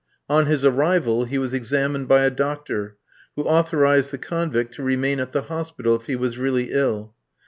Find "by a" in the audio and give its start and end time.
2.07-2.31